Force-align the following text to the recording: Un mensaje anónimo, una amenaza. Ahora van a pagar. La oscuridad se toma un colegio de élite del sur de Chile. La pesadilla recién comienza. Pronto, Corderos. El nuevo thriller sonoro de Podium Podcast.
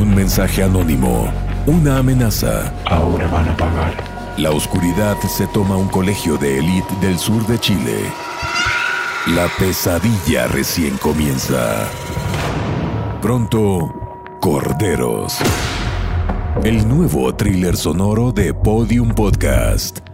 Un 0.00 0.14
mensaje 0.14 0.62
anónimo, 0.62 1.30
una 1.66 1.98
amenaza. 1.98 2.72
Ahora 2.86 3.26
van 3.26 3.46
a 3.50 3.54
pagar. 3.54 3.92
La 4.38 4.50
oscuridad 4.50 5.18
se 5.28 5.46
toma 5.48 5.76
un 5.76 5.88
colegio 5.88 6.38
de 6.38 6.58
élite 6.58 6.94
del 7.02 7.18
sur 7.18 7.46
de 7.46 7.58
Chile. 7.58 8.10
La 9.26 9.46
pesadilla 9.58 10.46
recién 10.48 10.96
comienza. 10.96 11.86
Pronto, 13.20 13.92
Corderos. 14.40 15.36
El 16.64 16.88
nuevo 16.88 17.34
thriller 17.34 17.76
sonoro 17.76 18.32
de 18.32 18.54
Podium 18.54 19.10
Podcast. 19.10 20.09